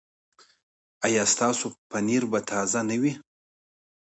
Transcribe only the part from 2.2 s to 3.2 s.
به تازه نه وي؟